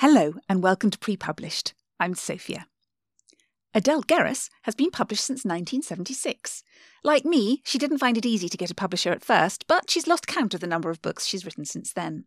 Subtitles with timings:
[0.00, 1.74] Hello and welcome to Pre Published.
[2.00, 2.68] I'm Sophia.
[3.74, 6.62] Adele Geras has been published since 1976.
[7.04, 10.06] Like me, she didn't find it easy to get a publisher at first, but she's
[10.06, 12.24] lost count of the number of books she's written since then.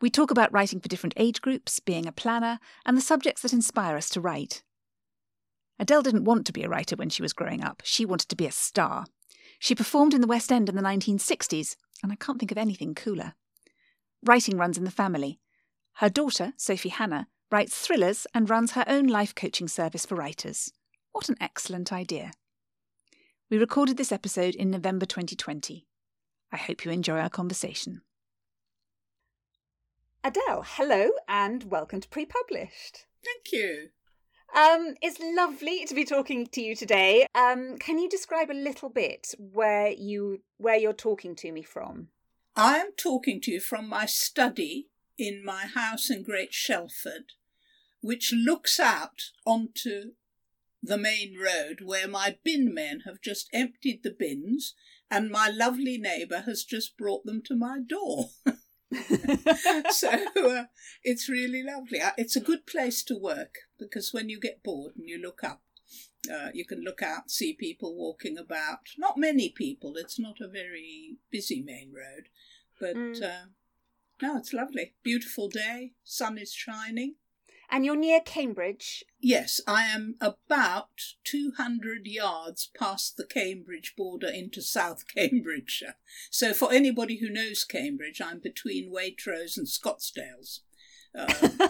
[0.00, 3.52] We talk about writing for different age groups, being a planner, and the subjects that
[3.52, 4.64] inspire us to write.
[5.78, 8.34] Adele didn't want to be a writer when she was growing up, she wanted to
[8.34, 9.04] be a star.
[9.60, 12.96] She performed in the West End in the 1960s, and I can't think of anything
[12.96, 13.34] cooler.
[14.24, 15.38] Writing runs in the family.
[15.98, 20.72] Her daughter, Sophie Hannah, writes thrillers and runs her own life coaching service for writers.
[21.10, 22.30] What an excellent idea.
[23.50, 25.88] We recorded this episode in November 2020.
[26.52, 28.02] I hope you enjoy our conversation.
[30.22, 33.06] Adele, hello and welcome to Pre Published.
[33.24, 33.88] Thank you.
[34.54, 37.26] Um, it's lovely to be talking to you today.
[37.34, 42.10] Um, can you describe a little bit where you where you're talking to me from?
[42.54, 47.32] I am talking to you from my study in my house in Great Shelford,
[48.00, 50.12] which looks out onto
[50.82, 54.74] the main road where my bin men have just emptied the bins
[55.10, 58.26] and my lovely neighbour has just brought them to my door.
[59.90, 60.64] so uh,
[61.02, 62.00] it's really lovely.
[62.00, 65.44] Uh, it's a good place to work because when you get bored and you look
[65.44, 65.62] up,
[66.32, 68.78] uh, you can look out, see people walking about.
[68.96, 69.94] Not many people.
[69.96, 72.28] It's not a very busy main road,
[72.80, 73.22] but mm.
[73.22, 73.46] uh,
[74.20, 74.94] no, it's lovely.
[75.02, 75.92] Beautiful day.
[76.04, 77.14] Sun is shining.
[77.70, 79.04] And you're near Cambridge?
[79.20, 80.88] Yes, I am about
[81.24, 85.96] 200 yards past the Cambridge border into South Cambridgeshire.
[86.30, 90.60] So, for anybody who knows Cambridge, I'm between Waitrose and Scotsdales.
[91.18, 91.26] Um,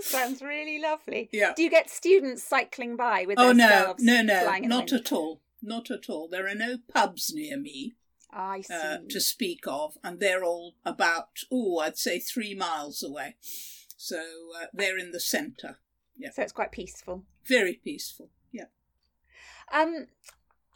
[0.00, 1.28] Sounds really lovely.
[1.32, 1.52] Yeah.
[1.54, 5.12] Do you get students cycling by with oh, their oh no, no, no, not at
[5.12, 6.28] all, not at all.
[6.28, 7.96] There are no pubs near me.
[8.36, 8.74] I see.
[8.74, 13.36] Uh, to speak of, and they're all about, oh, I'd say three miles away.
[13.96, 14.18] So
[14.60, 15.78] uh, they're in the centre.
[16.18, 16.30] Yeah.
[16.34, 17.24] So it's quite peaceful.
[17.46, 18.30] Very peaceful.
[18.52, 18.66] Yeah.
[19.72, 20.08] Um,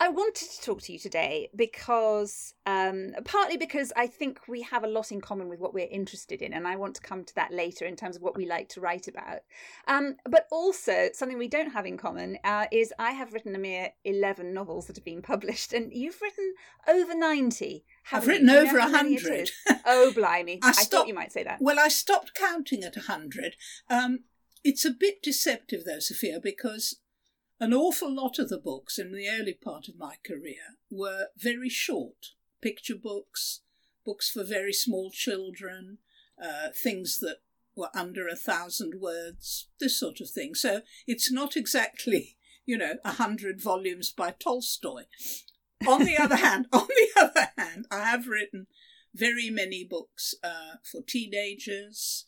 [0.02, 4.82] I wanted to talk to you today because, um, partly because I think we have
[4.82, 7.34] a lot in common with what we're interested in, and I want to come to
[7.34, 9.40] that later in terms of what we like to write about.
[9.86, 13.58] Um, but also, something we don't have in common uh, is I have written a
[13.58, 16.54] mere 11 novels that have been published, and you've written
[16.88, 17.84] over 90.
[18.10, 18.56] I've written you?
[18.56, 19.50] over a hundred.
[19.84, 20.60] oh, blimey!
[20.62, 21.58] I, stopped, I, thought you might say that.
[21.60, 23.54] Well, I stopped counting at a hundred.
[23.90, 24.20] Um,
[24.64, 26.96] it's a bit deceptive, though, Sophia, because
[27.60, 31.68] an awful lot of the books in the early part of my career were very
[31.68, 32.32] short
[32.62, 33.60] picture books,
[34.04, 35.98] books for very small children,
[36.42, 37.38] uh, things that
[37.76, 40.54] were under a thousand words, this sort of thing.
[40.54, 45.04] So it's not exactly, you know, a hundred volumes by Tolstoy.
[45.86, 48.66] On the other hand, on the other hand, I have written
[49.14, 52.26] very many books uh, for teenagers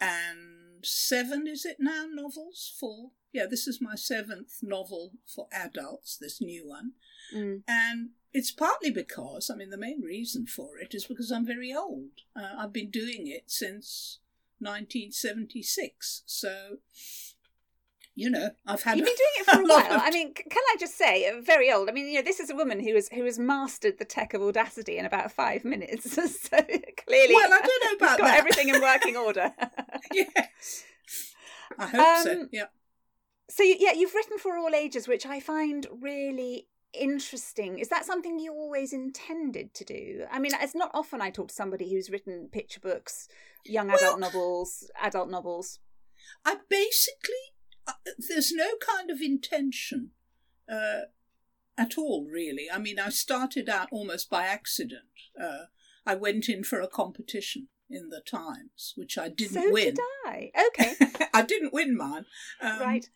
[0.00, 6.16] and seven, is it now, novels for yeah, this is my seventh novel for adults,
[6.16, 6.92] this new one.
[7.34, 7.64] Mm.
[7.68, 11.70] And it's partly because, I mean, the main reason for it is because I'm very
[11.74, 12.22] old.
[12.34, 14.20] Uh, I've been doing it since
[14.60, 16.22] 1976.
[16.24, 16.78] So,
[18.16, 18.96] you know, I've had.
[18.96, 20.00] You've been doing it for a, while.
[20.02, 21.88] I mean, can I just say, uh, very old.
[21.88, 24.34] I mean, you know, this is a woman who has who has mastered the tech
[24.34, 26.12] of Audacity in about five minutes.
[26.14, 26.56] so
[27.06, 28.38] clearly, well, I don't know about got that.
[28.38, 29.52] everything in working order.
[30.12, 30.84] yes,
[31.78, 32.48] I hope um, so.
[32.50, 32.64] Yeah
[33.48, 38.38] so yeah you've written for all ages which i find really interesting is that something
[38.38, 42.10] you always intended to do i mean it's not often i talk to somebody who's
[42.10, 43.28] written picture books
[43.64, 45.78] young adult well, novels adult novels
[46.44, 47.34] i basically
[48.28, 50.10] there's no kind of intention
[50.70, 51.02] uh,
[51.78, 55.02] at all really i mean i started out almost by accident
[55.40, 55.66] uh,
[56.04, 59.98] i went in for a competition in the times which i didn't so win did
[60.26, 60.94] i okay
[61.34, 62.24] i didn't win mine
[62.60, 63.08] um, right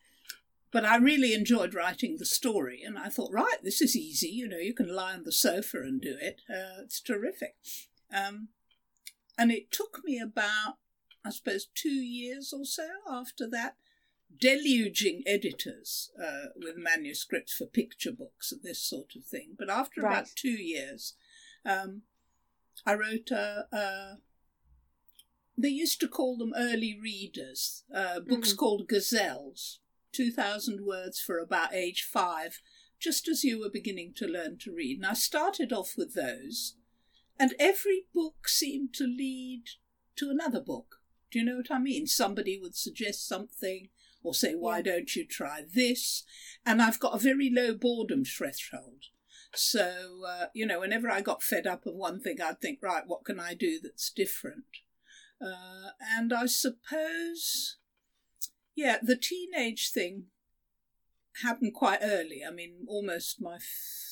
[0.72, 4.28] but I really enjoyed writing the story, and I thought, right, this is easy.
[4.28, 6.42] You know, you can lie on the sofa and do it.
[6.48, 7.56] Uh, it's terrific.
[8.14, 8.48] Um,
[9.36, 10.76] and it took me about,
[11.24, 13.76] I suppose, two years or so after that,
[14.38, 19.54] deluging editors uh, with manuscripts for picture books and this sort of thing.
[19.58, 20.12] But after right.
[20.12, 21.14] about two years,
[21.64, 22.02] um,
[22.86, 24.18] I wrote a, a,
[25.58, 28.58] They used to call them early readers, uh, books mm-hmm.
[28.58, 29.80] called gazelles
[30.12, 32.60] 2,000 words for about age five,
[32.98, 34.98] just as you were beginning to learn to read.
[34.98, 36.74] And I started off with those,
[37.38, 39.64] and every book seemed to lead
[40.16, 40.96] to another book.
[41.30, 42.06] Do you know what I mean?
[42.06, 43.88] Somebody would suggest something
[44.22, 44.82] or say, Why yeah.
[44.82, 46.24] don't you try this?
[46.64, 49.04] And I've got a very low boredom threshold.
[49.54, 53.04] So, uh, you know, whenever I got fed up of one thing, I'd think, Right,
[53.06, 54.64] what can I do that's different?
[55.42, 57.78] Uh, and I suppose,
[58.76, 60.24] yeah, the teenage thing
[61.42, 62.42] happened quite early.
[62.46, 63.58] I mean, almost my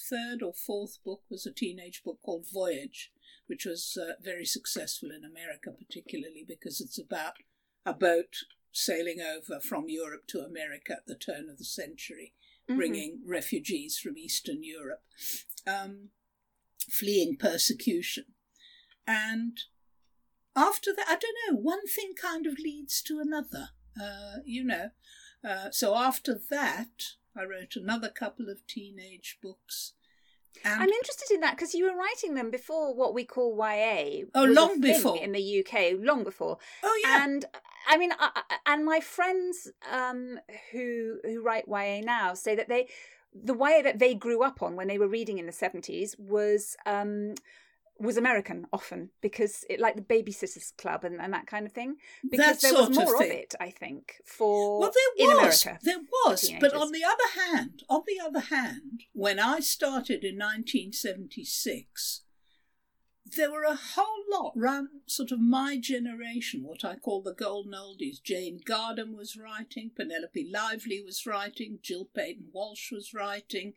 [0.09, 3.13] third or fourth book was a teenage book called Voyage,
[3.47, 7.35] which was uh, very successful in America, particularly because it's about
[7.85, 8.37] a boat
[8.73, 12.35] sailing over from Europe to America at the turn of the century,
[12.69, 12.79] mm-hmm.
[12.79, 15.03] bringing refugees from Eastern Europe,
[15.67, 16.09] um,
[16.91, 18.25] fleeing persecution.
[19.07, 19.59] And
[20.55, 23.71] after that, I don't know, one thing kind of leads to another,
[24.01, 24.91] uh, you know.
[25.49, 29.95] Uh, so after that, I wrote another couple of teenage books.
[30.65, 34.25] And I'm interested in that because you were writing them before what we call YA.
[34.35, 36.59] Oh, long before in the UK, long before.
[36.83, 37.25] Oh yeah.
[37.25, 37.45] And
[37.89, 40.39] I mean, I, and my friends um,
[40.73, 42.89] who who write YA now say that they
[43.35, 46.77] the YA that they grew up on when they were reading in the seventies was.
[46.87, 47.35] Um,
[48.01, 51.97] was American often because it like the Babysitters Club and, and that kind of thing.
[52.31, 55.99] Because that there was more of, of, it, I think, for well, there was, there
[56.25, 56.53] was.
[56.61, 62.23] But on the other hand, on the other hand, when I started in 1976,
[63.37, 67.73] there were a whole lot around sort of my generation, what I call the golden
[67.73, 68.23] oldies.
[68.23, 73.75] Jane Gardam was writing, Penelope Lively was writing, Jill Paton Walsh was writing,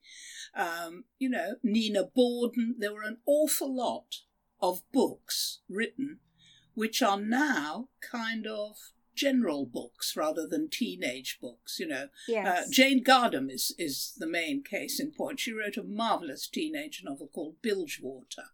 [0.56, 2.76] um, you know, Nina Bawden.
[2.78, 4.18] There were an awful lot
[4.62, 6.20] of books written
[6.74, 8.78] which are now kind of
[9.14, 12.08] general books rather than teenage books, you know.
[12.28, 12.48] Yes.
[12.48, 15.40] Uh, Jane Gardam is, is the main case in point.
[15.40, 18.46] She wrote a marvellous teenage novel called Bilgewater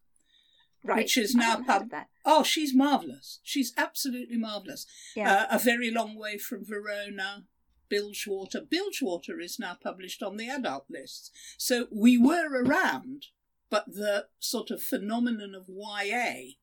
[0.88, 0.98] right.
[0.98, 1.92] which is now pub.
[2.26, 3.40] Oh, she's marvelous.
[3.44, 4.86] She's absolutely marvelous.
[5.16, 5.32] Yeah.
[5.34, 7.46] Uh, a very long way from Verona.
[7.90, 8.62] Bilgewater.
[8.70, 11.32] Bilgewater is now published on the adult lists.
[11.58, 13.28] So we were around,
[13.70, 16.56] but the sort of phenomenon of YA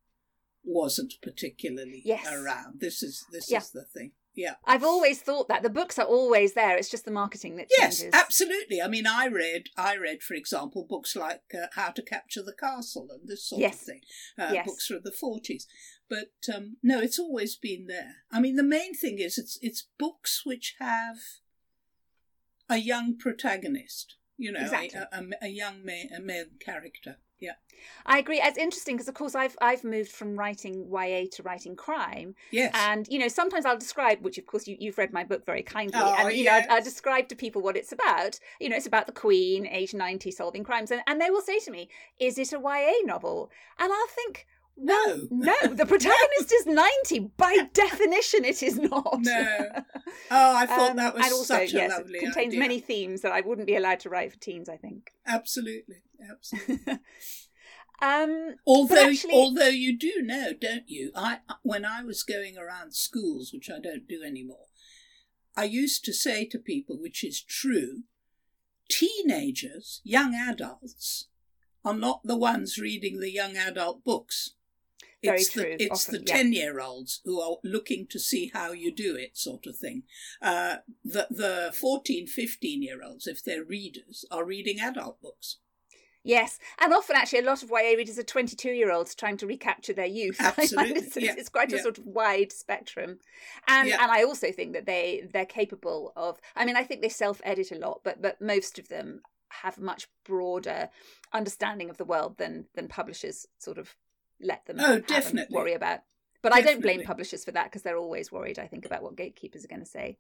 [0.62, 2.26] wasn't particularly yes.
[2.30, 2.80] around.
[2.80, 3.58] This is this yeah.
[3.58, 4.12] is the thing.
[4.34, 4.54] Yeah.
[4.64, 6.76] I've always thought that the books are always there.
[6.76, 8.02] It's just the marketing that changes.
[8.02, 8.82] Yes, absolutely.
[8.82, 12.52] I mean, I read, I read, for example, books like uh, How to Capture the
[12.52, 13.80] Castle and this sort yes.
[13.80, 14.00] of thing.
[14.38, 14.66] Uh, yes.
[14.66, 15.66] Books from the forties.
[16.08, 18.16] But um, no, it's always been there.
[18.32, 21.16] I mean, the main thing is it's it's books which have
[22.68, 24.16] a young protagonist.
[24.36, 24.98] You know, exactly.
[24.98, 27.18] a, a, a, young ma- a male character.
[27.44, 27.52] Yeah.
[28.06, 28.40] I agree.
[28.40, 32.34] It's interesting because, of course, I've I've moved from writing YA to writing crime.
[32.50, 32.72] Yes.
[32.74, 35.62] And you know, sometimes I'll describe, which of course you, you've read my book very
[35.62, 36.66] kindly, oh, and you yes.
[36.66, 38.38] know, I, I describe to people what it's about.
[38.60, 41.58] You know, it's about the Queen, age ninety, solving crimes, and and they will say
[41.60, 41.88] to me,
[42.18, 44.46] "Is it a YA novel?" And I'll think.
[44.76, 47.30] No, no, the protagonist is 90.
[47.36, 49.18] By definition, it is not.
[49.20, 49.68] No.
[50.30, 52.60] Oh, I thought um, that was also, such a yes, lovely It contains idea.
[52.60, 55.10] many themes that I wouldn't be allowed to write for teens, I think.
[55.26, 55.96] Absolutely.
[56.28, 56.98] Absolutely.
[58.02, 59.34] Um, although, actually...
[59.34, 61.10] although you do know, don't you?
[61.14, 64.66] I when I was going around schools, which I don't do anymore,
[65.56, 68.02] I used to say to people, which is true,
[68.90, 71.28] teenagers, young adults,
[71.84, 74.54] are not the ones reading the young adult books.
[75.24, 75.62] Very it's true.
[75.78, 79.66] The, it's Often, the ten-year-olds who are looking to see how you do it, sort
[79.66, 80.02] of thing.
[80.42, 85.58] Uh, the the 14, 15-year-olds, if they're readers, are reading adult books.
[86.26, 89.46] Yes, and often actually a lot of YA readers are 22 year olds trying to
[89.46, 90.36] recapture their youth.
[90.40, 90.96] Absolutely.
[90.96, 91.34] it's, yeah.
[91.36, 91.82] it's, quite a yeah.
[91.82, 93.18] sort of wide spectrum.
[93.68, 93.98] And yeah.
[94.00, 97.42] and I also think that they they're capable of I mean I think they self
[97.44, 100.88] edit a lot, but but most of them have a much broader
[101.34, 103.94] understanding of the world than than publishers sort of
[104.40, 105.54] let them oh, definitely.
[105.54, 106.00] worry about.
[106.42, 106.70] But definitely.
[106.70, 109.64] I don't blame publishers for that because they're always worried, I think, about what gatekeepers
[109.64, 110.18] are going to say.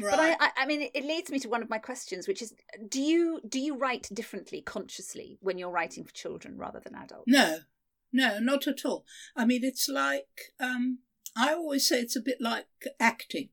[0.00, 0.10] Right.
[0.10, 2.54] But I, I, I mean, it leads me to one of my questions, which is:
[2.88, 7.24] Do you do you write differently consciously when you're writing for children rather than adults?
[7.26, 7.58] No,
[8.12, 9.04] no, not at all.
[9.36, 11.00] I mean, it's like um,
[11.36, 12.66] I always say it's a bit like
[12.98, 13.50] acting.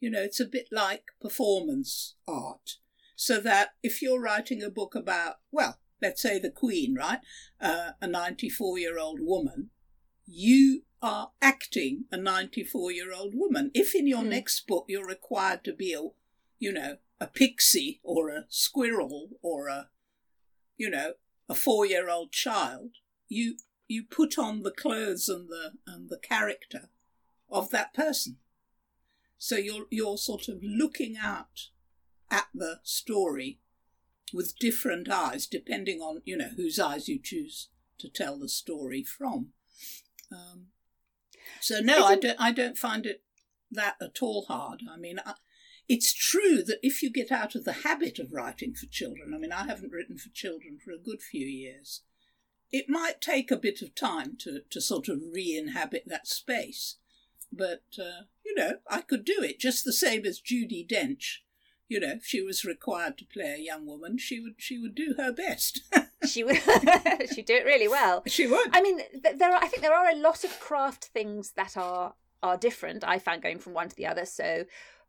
[0.00, 2.76] You know, it's a bit like performance art.
[3.16, 7.20] So that if you're writing a book about, well, let's say the Queen, right,
[7.60, 9.70] uh, a 94 year old woman,
[10.26, 13.70] you are acting a 94 year old woman.
[13.74, 14.28] If in your Hmm.
[14.28, 16.02] next book you're required to be a,
[16.58, 19.88] you know, a pixie or a squirrel or a,
[20.76, 21.14] you know,
[21.48, 22.90] a four year old child,
[23.28, 23.56] you
[23.88, 26.90] you put on the clothes and the and the character
[27.48, 28.36] of that person.
[29.38, 31.70] So you're you're sort of looking out
[32.30, 33.60] at the story
[34.32, 39.02] with different eyes, depending on you know whose eyes you choose to tell the story
[39.02, 39.48] from.
[40.32, 40.66] Um,
[41.60, 42.40] so no, I don't.
[42.40, 43.22] I don't find it
[43.70, 44.82] that at all hard.
[44.90, 45.34] I mean, I,
[45.88, 49.38] it's true that if you get out of the habit of writing for children, I
[49.38, 52.02] mean, I haven't written for children for a good few years.
[52.72, 56.96] It might take a bit of time to to sort of re-inhabit that space,
[57.52, 61.38] but uh, you know, I could do it just the same as Judi Dench.
[61.88, 64.94] You know, if she was required to play a young woman, she would she would
[64.94, 65.82] do her best.
[66.26, 66.56] she would
[67.34, 68.22] she'd do it really well.
[68.26, 68.70] She would.
[68.72, 72.14] I mean, there are I think there are a lot of craft things that are
[72.42, 73.04] are different.
[73.04, 74.24] I found going from one to the other.
[74.24, 74.64] So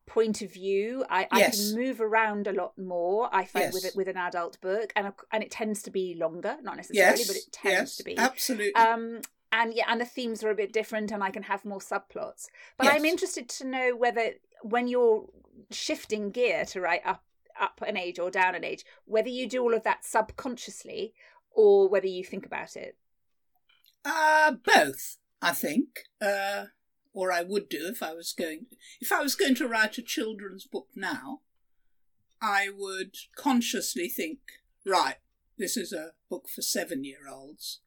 [0.05, 1.05] point of view.
[1.09, 1.71] I, yes.
[1.71, 3.29] I can move around a lot more.
[3.33, 3.73] I find yes.
[3.73, 7.19] with it with an adult book, and and it tends to be longer, not necessarily,
[7.19, 7.27] yes.
[7.27, 8.75] but it tends to be absolutely.
[8.75, 11.79] Um, and yeah, and the themes are a bit different, and I can have more
[11.79, 12.47] subplots.
[12.77, 14.33] But I'm interested to know whether
[14.65, 15.29] when you're
[15.69, 17.23] shifting gear to write up
[17.59, 21.13] up an age or down an age, whether you do all of that subconsciously
[21.51, 22.97] or whether you think about it.
[24.03, 26.05] Uh both, I think.
[26.19, 26.65] Uh
[27.13, 28.65] or I would do if I was going
[28.99, 31.41] if I was going to write a children's book now,
[32.41, 34.39] I would consciously think,
[34.85, 35.17] right,
[35.57, 37.81] this is a book for seven year olds.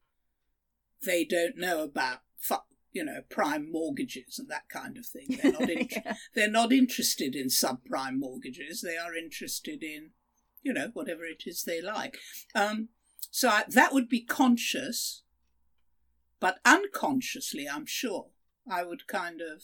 [1.04, 2.20] They don't know about
[2.92, 5.38] you know prime mortgages and that kind of thing.
[5.42, 6.16] They're not in- yeah.
[6.34, 8.80] they're not interested in subprime mortgages.
[8.80, 10.10] They are interested in
[10.62, 12.18] you know whatever it is they like.
[12.54, 12.88] Um,
[13.30, 15.22] so I, that would be conscious,
[16.40, 18.28] but unconsciously, I'm sure
[18.70, 19.62] I would kind of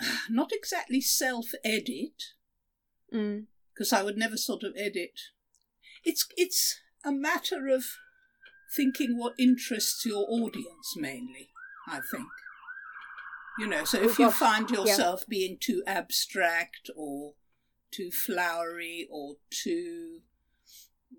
[0.30, 2.22] not exactly self edit
[3.10, 3.92] because mm.
[3.92, 5.20] I would never sort of edit.
[6.04, 7.84] It's it's a matter of
[8.74, 11.50] thinking what interests your audience mainly.
[11.86, 12.26] I think.
[13.58, 15.30] You know, so if you find yourself yeah.
[15.30, 17.34] being too abstract or
[17.90, 20.20] too flowery or too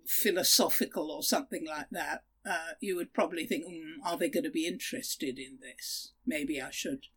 [0.06, 4.52] philosophical or something like that, uh, you would probably think, mm, are they going to
[4.52, 6.14] be interested in this?
[6.26, 7.08] Maybe I should,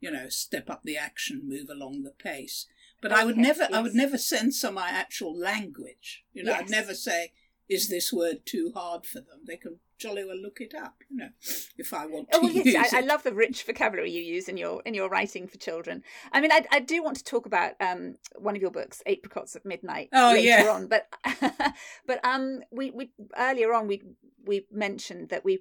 [0.00, 2.66] you know, step up the action, move along the pace.
[3.02, 3.72] But okay, I would never, yes.
[3.72, 6.24] I would never censor my actual language.
[6.32, 6.60] You know, yes.
[6.62, 7.32] I'd never say,
[7.68, 11.18] "Is this word too hard for them?" They can jolly well look it up, you
[11.18, 11.28] know,
[11.76, 14.48] if I want to oh, well, yes, I, I, love the rich vocabulary you use
[14.48, 16.02] in your in your writing for children.
[16.32, 19.54] I mean, I, I do want to talk about um, one of your books, Apricots
[19.54, 20.70] at Midnight, oh, later yeah.
[20.70, 20.88] on.
[20.88, 21.12] But
[22.06, 24.02] but um, we we earlier on we
[24.46, 25.60] we mentioned that we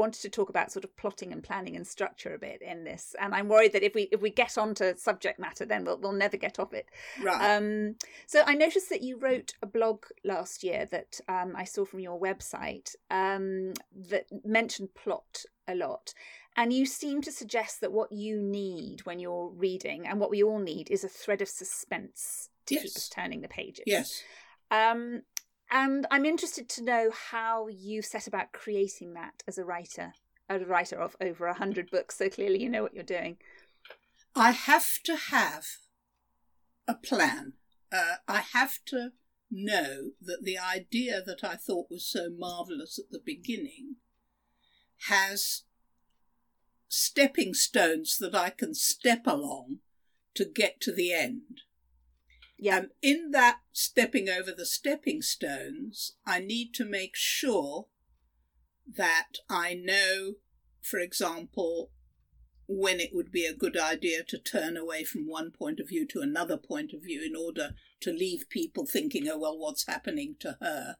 [0.00, 3.14] wanted to talk about sort of plotting and planning and structure a bit in this
[3.20, 6.12] and i'm worried that if we if we get onto subject matter then we'll, we'll
[6.12, 6.86] never get off it.
[7.22, 7.56] Right.
[7.56, 11.84] Um so i noticed that you wrote a blog last year that um, i saw
[11.84, 13.74] from your website um,
[14.08, 16.14] that mentioned plot a lot
[16.56, 20.42] and you seem to suggest that what you need when you're reading and what we
[20.42, 22.82] all need is a thread of suspense to yes.
[22.82, 23.84] keep us turning the pages.
[23.86, 24.22] Yes.
[24.70, 25.22] Um,
[25.70, 30.12] and I'm interested to know how you set about creating that as a writer,
[30.48, 32.18] a writer of over a hundred books.
[32.18, 33.36] So clearly, you know what you're doing.
[34.34, 35.66] I have to have
[36.86, 37.54] a plan.
[37.92, 39.10] Uh, I have to
[39.50, 43.96] know that the idea that I thought was so marvelous at the beginning
[45.08, 45.62] has
[46.88, 49.78] stepping stones that I can step along
[50.34, 51.62] to get to the end.
[52.60, 52.76] Yeah.
[52.76, 57.86] And in that stepping over the stepping stones, I need to make sure
[58.86, 60.34] that I know,
[60.82, 61.90] for example,
[62.68, 66.06] when it would be a good idea to turn away from one point of view
[66.08, 67.70] to another point of view in order
[68.02, 70.96] to leave people thinking, oh, well, what's happening to her?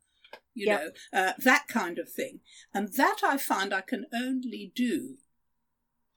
[0.54, 0.80] You yep.
[1.12, 2.40] know, uh, that kind of thing.
[2.72, 5.18] And that I find I can only do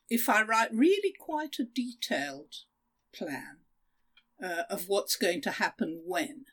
[0.09, 2.53] if I write really quite a detailed
[3.13, 3.57] plan
[4.43, 6.45] uh, of what's going to happen when.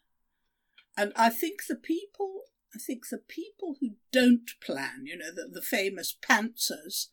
[0.97, 2.43] And I think the people,
[2.75, 7.07] I think the people who don't plan, you know, the, the famous pantsers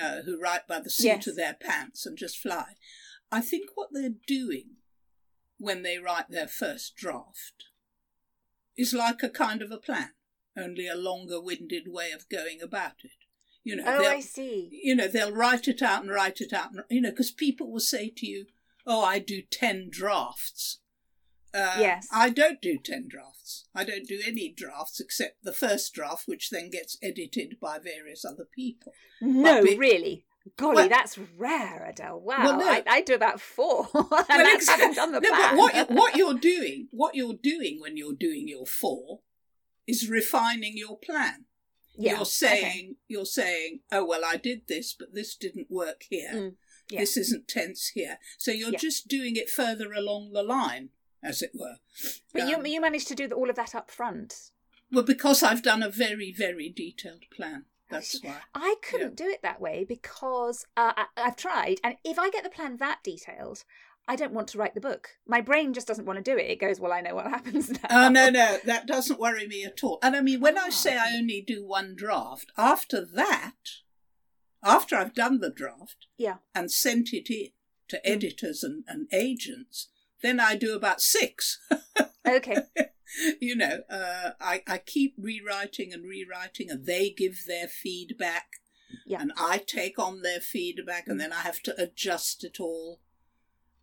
[0.00, 1.26] uh, who write by the seat yes.
[1.26, 2.74] of their pants and just fly,
[3.32, 4.76] I think what they're doing
[5.58, 7.64] when they write their first draft
[8.76, 10.10] is like a kind of a plan,
[10.56, 13.10] only a longer winded way of going about it.
[13.62, 14.70] You know, oh, I see.
[14.72, 17.70] You know, they'll write it out and write it out, and, you know, because people
[17.70, 18.46] will say to you,
[18.90, 20.80] oh, I do 10 drafts.
[21.54, 22.08] Uh, yes.
[22.12, 23.68] I don't do 10 drafts.
[23.74, 28.24] I don't do any drafts except the first draft, which then gets edited by various
[28.24, 28.92] other people.
[29.20, 30.26] No, be- really?
[30.56, 32.20] Golly, well, that's rare, Adele.
[32.20, 32.68] Wow, well, no.
[32.68, 34.94] I, I, do about four, and well, that's exactly.
[34.94, 35.56] done the no, plan.
[35.56, 39.20] But what, what you're doing, what you're doing when you're doing your four,
[39.86, 41.44] is refining your plan.
[41.94, 42.96] Yeah, you're saying, okay.
[43.06, 46.32] you're saying, oh well, I did this, but this didn't work here.
[46.34, 46.52] Mm.
[46.90, 47.00] Yeah.
[47.00, 48.18] This isn't tense here.
[48.38, 48.78] So you're yeah.
[48.78, 50.90] just doing it further along the line,
[51.22, 51.76] as it were.
[52.32, 54.50] But um, you you managed to do all of that up front.
[54.92, 57.66] Well, because I've done a very very detailed plan.
[57.88, 58.36] That's why.
[58.54, 59.26] I couldn't yeah.
[59.26, 62.76] do it that way because uh, I, I've tried, and if I get the plan
[62.76, 63.64] that detailed,
[64.10, 65.10] I don't want to write the book.
[65.26, 66.50] My brain just doesn't want to do it.
[66.50, 67.78] It goes, well, I know what happens now.
[68.06, 69.98] Oh, no, no, that doesn't worry me at all.
[70.02, 73.54] And I mean, when I say I only do one draft, after that,
[74.62, 76.38] after I've done the draft Yeah.
[76.54, 77.50] and sent it in
[77.88, 78.00] to Mm.
[78.04, 79.88] editors and, and agents,
[80.22, 81.58] then I do about six.
[82.26, 82.58] Okay.
[83.40, 88.60] you know, uh, I, I keep rewriting and rewriting, and they give their feedback,
[89.06, 89.20] Yeah.
[89.22, 93.00] and I take on their feedback, and then I have to adjust it all.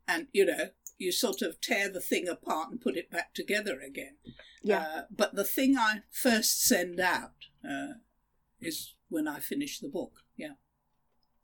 [0.07, 0.69] And, you know,
[1.00, 4.17] you sort of tear the thing apart and put it back together again.
[4.63, 4.81] Yeah.
[4.81, 7.96] Uh, but the thing I first send out uh,
[8.62, 10.22] is when I finish the book.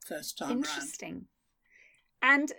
[0.08, 0.66] First time round.
[0.66, 1.26] Interesting.
[2.22, 2.52] And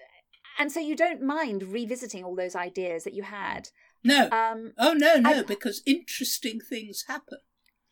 [0.59, 3.69] and so you don't mind revisiting all those ideas that you had.
[4.03, 4.29] No.
[4.31, 7.39] Um oh, no, no, I- because interesting things happen.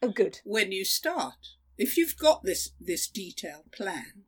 [0.02, 0.40] oh good.
[0.44, 1.34] when you start.
[1.78, 4.24] If you've got this this detailed plan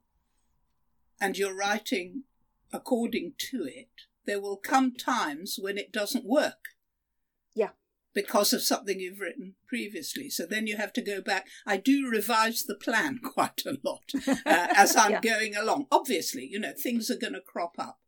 [1.20, 2.24] and you're writing
[2.72, 3.90] according to it,
[4.26, 6.73] there will come times when it doesn't work.
[8.14, 10.30] Because of something you've written previously.
[10.30, 11.48] So then you have to go back.
[11.66, 14.34] I do revise the plan quite a lot uh,
[14.76, 15.20] as I'm Yeah.
[15.20, 15.86] going along.
[15.90, 17.98] Obviously, you know, things are going to crop up.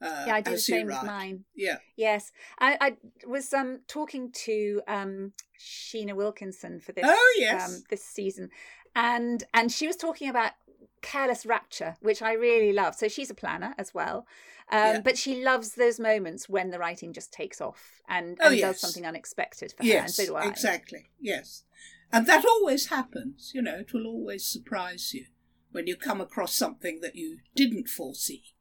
[0.00, 1.44] Uh, Yeah, I do the same with mine.
[1.54, 1.76] Yeah.
[1.96, 7.68] Yes, I, I was um, talking to um, Sheena Wilkinson for this Oh, yes.
[7.68, 8.48] um, this season,
[8.96, 10.52] and and she was talking about
[11.00, 12.94] careless rapture, which I really love.
[12.94, 14.26] So she's a planner as well,
[14.70, 15.00] um, Yeah.
[15.00, 18.72] but she loves those moments when the writing just takes off and, Oh, and yes.
[18.72, 20.46] does something unexpected for her, and Yes, so do I.
[20.46, 21.10] exactly.
[21.20, 21.64] Yes.
[22.12, 25.26] And that always happens, you know, it will always surprise you
[25.70, 28.54] when you come across something that you didn't foresee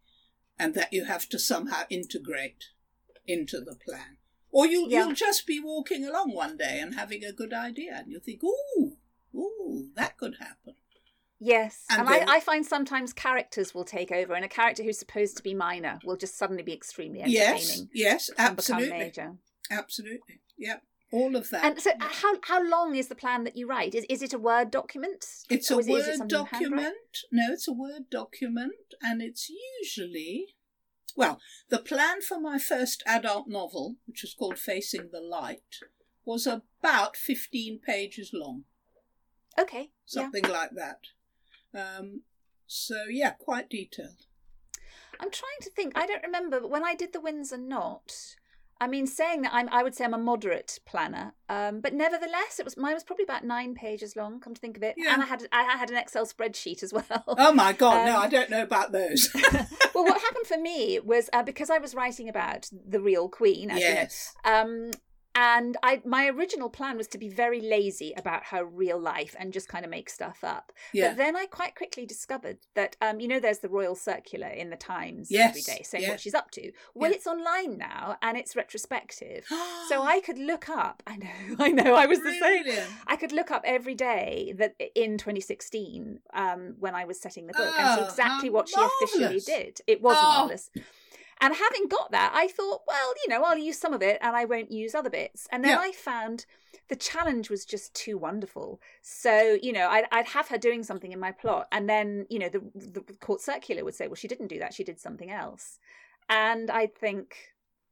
[0.57, 2.69] and that you have to somehow integrate
[3.27, 4.17] into the plan.
[4.51, 5.05] Or you'll, Yeah.
[5.05, 8.41] you'll just be walking along one day and having a good idea and you'll think,
[8.43, 8.97] ooh,
[9.35, 10.75] ooh, that could happen.
[11.43, 14.83] Yes, And and, then- I, I find sometimes characters will take over, and a character
[14.83, 18.89] who's supposed to be minor will just suddenly be extremely entertaining Yes, yes, absolutely.
[18.91, 19.37] major.
[19.71, 20.41] Absolutely.
[20.55, 20.77] Yeah.
[21.11, 21.65] All of that.
[21.65, 23.95] And so, uh, how how long is the plan that you write?
[23.95, 25.25] Is is it a word document?
[25.49, 26.95] It's a it Word you document.
[27.31, 29.49] No, it's a Word document, and it's
[29.81, 30.55] usually.
[31.17, 35.79] Well, the plan for my first adult novel, which was called Facing the Light,
[36.23, 38.63] was about 15 pages long,
[39.59, 40.21] Okay, yeah.
[40.21, 40.99] something like that.
[41.73, 42.21] Um,
[42.67, 44.25] so, yeah, quite detailed.
[45.19, 45.93] I'm trying to think.
[45.95, 48.35] I don't remember, but when I did the Windsor Knot,
[48.79, 52.57] I mean, saying that I'm, I would say I'm a moderate planner, um, but nevertheless,
[52.57, 54.39] it was mine was probably about nine pages long.
[54.39, 55.13] Come to think of it, Yeah.
[55.13, 57.23] and I had I had an Excel spreadsheet as well.
[57.27, 59.29] Oh my God, no, Um, I don't know about those.
[59.93, 63.69] well, what happened for me was uh, because I was writing about the real Queen,
[63.69, 64.33] yes.
[64.43, 64.91] you know, um,
[65.41, 69.51] and I my original plan was to be very lazy about her real life and
[69.51, 70.71] just kind of make stuff up.
[70.93, 71.09] Yeah.
[71.09, 74.69] But then I quite quickly discovered that um, you know there's the royal circular in
[74.69, 76.71] the Times Yes, every day saying what she's up to.
[76.93, 79.45] Well, it's online now and it's retrospective,
[79.89, 81.01] so I could look up.
[81.07, 82.65] I know, I know, I was the same.
[83.07, 87.53] I could look up every day that in 2016, um, when I was setting the
[87.53, 89.81] book, and see Oh, exactly what she officially did.
[89.87, 90.27] It was Oh.
[90.27, 90.69] marvelous.
[91.41, 94.35] And having got that, I thought, well, you know, I'll use some of it and
[94.35, 95.47] I won't use other bits.
[95.51, 95.79] And then Yeah.
[95.79, 96.45] I found
[96.87, 98.79] the challenge was just too wonderful.
[99.01, 102.37] So, you know, I'd, I'd have her doing something in my plot, and then, you
[102.37, 105.31] know, the, the court circular would say, well, she didn't do that, she did something
[105.31, 105.79] else.
[106.29, 107.35] And I'd think,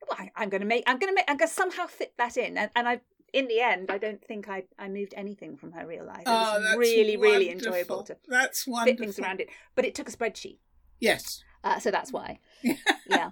[0.07, 2.13] well, I, I'm going to make, I'm going to make, I'm going to somehow fit
[2.17, 2.57] that in.
[2.57, 3.01] And, and I,
[3.33, 6.23] in the end, I don't think I, I moved anything from her real life.
[6.25, 9.49] It was Oh, that's really, really enjoyable to That's fit things around it.
[9.75, 10.57] But it took a spreadsheet.
[10.99, 11.43] Yes.
[11.63, 12.39] Uh, so that's why.
[13.09, 13.31] yeah.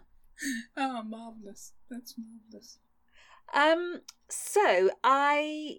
[0.75, 1.73] Oh, marvellous.
[1.89, 2.79] That's marvellous.
[3.53, 4.01] Um.
[4.29, 5.77] So I,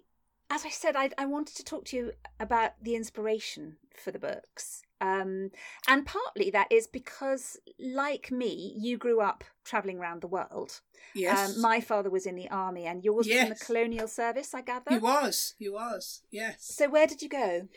[0.49, 4.19] as I said, I I wanted to talk to you about the inspiration for the
[4.19, 4.83] books.
[5.01, 5.51] Um,
[5.87, 10.81] and partly that is because, like me, you grew up traveling around the world.
[11.15, 11.55] Yes.
[11.55, 14.53] Um, my father was in the army, and yours was in the colonial service.
[14.53, 14.91] I gather.
[14.91, 15.55] He was.
[15.57, 16.21] He was.
[16.31, 16.57] Yes.
[16.75, 17.67] So where did you go?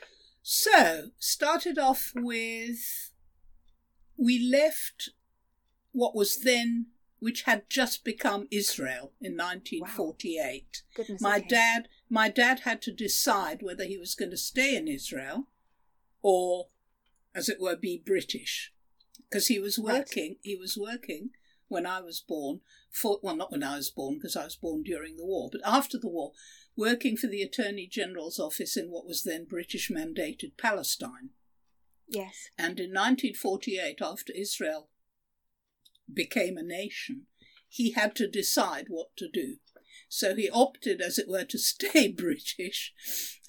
[0.42, 3.12] So, started off with
[4.16, 5.10] we left
[5.92, 6.86] what was then,
[7.20, 10.82] which had just become Israel in 1948.
[10.94, 11.20] Goodness.
[11.20, 11.46] My okay.
[11.48, 15.48] dad, my dad had to decide whether he was going to stay in Israel,
[16.22, 16.68] or,
[17.34, 18.72] as it were, be British,
[19.28, 19.98] because he was Right.
[19.98, 20.36] working.
[20.42, 21.30] He was working
[21.68, 22.60] when I was born.
[22.90, 25.62] For well, not when I was born, because I was born during the war, but
[25.64, 26.32] after the war,
[26.76, 31.30] working for the Attorney General's office in what was then British mandated Palestine.
[32.08, 32.50] Yes.
[32.58, 34.88] And in 1948, after Israel
[36.12, 37.26] became a nation,
[37.68, 39.56] he had to decide what to do.
[40.08, 42.92] So he opted, as it were, to stay British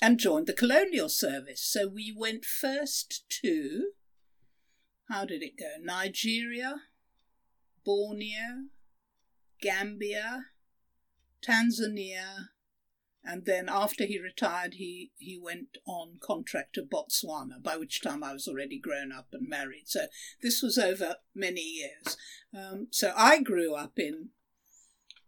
[0.01, 1.61] and joined the colonial service.
[1.61, 3.91] So we went first to,
[5.09, 5.73] how did it go?
[5.81, 6.75] Nigeria,
[7.83, 8.69] Borneo,
[9.61, 10.45] Gambia,
[11.45, 12.47] Tanzania,
[13.25, 18.23] and then after he retired, he, he went on contract to Botswana, by which time
[18.23, 19.85] I was already grown up and married.
[19.85, 20.07] So
[20.41, 22.17] this was over many years.
[22.55, 24.29] Um, so I grew up in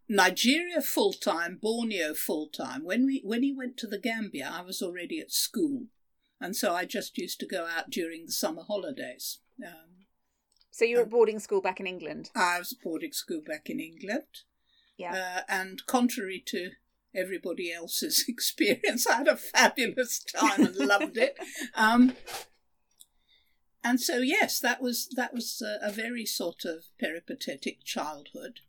[0.09, 2.83] Nigeria full time, Borneo full time.
[2.83, 5.85] When we when he went to the Gambia, I was already at school,
[6.39, 9.39] and so I just used to go out during the summer holidays.
[9.65, 10.05] Um,
[10.69, 12.29] so you were at boarding school back in England.
[12.35, 14.43] I was at boarding school back in England.
[14.97, 15.13] Yeah.
[15.37, 16.71] Uh, and contrary to
[17.15, 21.37] everybody else's experience, I had a fabulous time and loved it.
[21.75, 22.15] Um,
[23.83, 28.61] and so yes, that was that was a, a very sort of peripatetic childhood.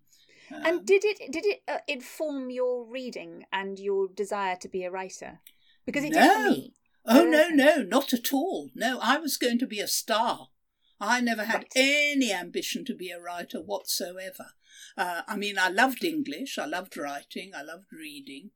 [0.54, 4.84] Um, and did it did it uh, inform your reading and your desire to be
[4.84, 5.40] a writer?
[5.86, 6.20] Because it no.
[6.20, 6.74] did for me.
[7.06, 8.70] Oh no, no, not at all.
[8.74, 10.48] No, I was going to be a star.
[11.00, 11.72] I never had right.
[11.76, 14.52] any ambition to be a writer whatsoever.
[14.96, 18.50] Uh, I mean, I loved English, I loved writing, I loved reading,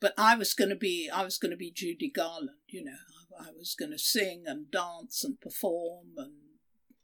[0.00, 2.50] but I was going to be, I was going to be Judy Garland.
[2.68, 2.92] You know,
[3.40, 6.32] I, I was going to sing and dance and perform and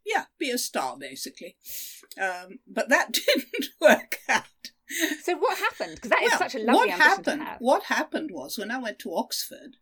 [0.04, 1.56] yeah, be a star basically.
[2.20, 4.44] Um, but that didn't work out.
[5.22, 5.96] So what happened?
[5.96, 7.42] Because that is well, such a lovely what happened.
[7.60, 9.76] What happened was when I went to Oxford,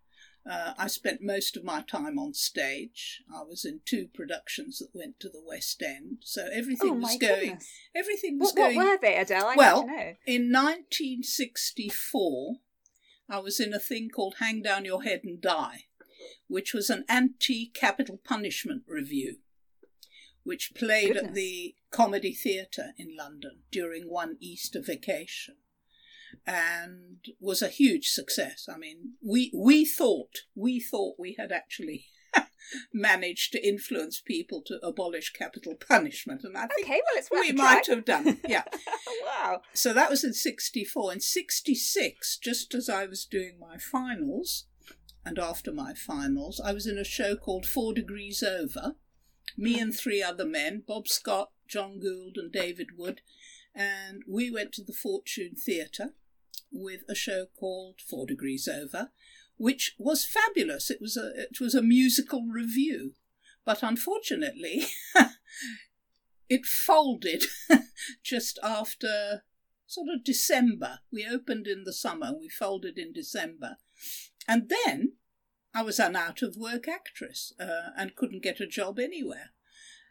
[0.49, 3.23] uh, I spent most of my time on stage.
[3.35, 7.17] I was in two productions that went to the West End, so everything oh, was
[7.19, 7.41] going.
[7.41, 7.71] Goodness.
[7.95, 8.77] Everything was what, going.
[8.77, 9.47] What were they, Adele?
[9.47, 10.15] I well, need to know.
[10.27, 12.55] in 1964,
[13.29, 15.85] I was in a thing called "Hang Down Your Head and Die,"
[16.47, 19.37] which was an anti-capital punishment revue,
[20.45, 21.29] which played Goodness.
[21.29, 25.57] at the Comedy Theatre in London during one Easter vacation
[26.47, 28.69] and was a huge success.
[28.73, 32.07] I mean, we we thought we thought we had actually
[32.93, 37.53] managed to influence people to abolish capital punishment, and I think Okay, well, it's we
[37.53, 38.39] might have done.
[38.47, 38.65] Yeah.
[39.25, 39.63] wow.
[39.73, 41.13] So that was in '64.
[41.15, 44.67] In '66, just as I was doing my finals,
[45.25, 48.95] and after my finals, I was in a show called Four Degrees Over.
[49.57, 53.23] Me and three other men, Bob Scott, John Gould, and David Wood,
[53.79, 56.15] and we went to the Fortune Theatre
[56.73, 59.13] with a show called Four Degrees Over,
[59.57, 60.91] which was fabulous.
[60.91, 63.13] It was a it was a musical revue,
[63.65, 64.87] but unfortunately,
[66.49, 67.45] it folded
[68.25, 69.45] just after
[69.87, 70.99] sort of December.
[71.13, 73.77] We opened in the summer, we folded in December,
[74.49, 75.13] and then
[75.73, 79.53] I was an out of work actress uh, and couldn't get a job anywhere.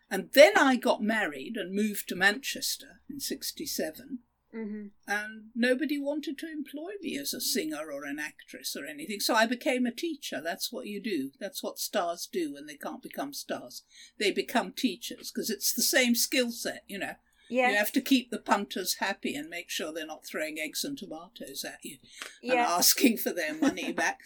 [0.09, 4.19] And then I got married and moved to Manchester in 67.
[4.55, 4.87] Mm-hmm.
[5.07, 9.19] And nobody wanted to employ me as a singer or an actress or anything.
[9.19, 10.41] So I became a teacher.
[10.41, 11.31] That's what you do.
[11.39, 13.83] That's what stars do when they can't become stars.
[14.17, 17.15] They become teachers because it's the same skill set, you know.
[17.49, 17.71] Yeah.
[17.71, 20.97] You have to keep the punters happy and make sure they're not throwing eggs and
[20.97, 21.97] tomatoes at you
[22.41, 24.19] and asking for their money back.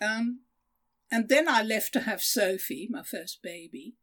[0.00, 0.40] Um,
[1.10, 3.94] and then I left to have Sophie, my first baby,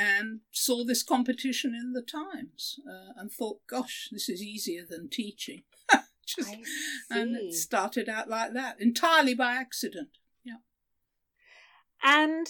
[0.00, 5.10] and saw this competition in the Times uh, and thought, gosh, this is easier than
[5.10, 5.64] teaching.
[6.26, 6.56] Just,
[7.10, 10.10] and it started out like that, entirely by accident.
[10.42, 10.54] Yeah.
[12.02, 12.46] And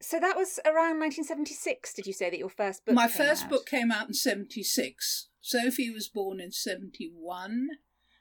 [0.00, 1.94] so that was around 1976.
[1.94, 2.94] Did you say that your first book?
[2.94, 3.50] my first out?
[3.50, 5.28] book came out in 76.
[5.40, 7.68] Sophie was born in 71.